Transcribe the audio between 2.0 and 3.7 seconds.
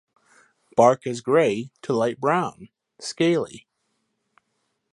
brown, scaly.